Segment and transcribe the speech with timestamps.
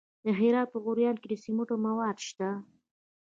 [0.25, 2.49] د هرات په غوریان کې د سمنټو مواد شته.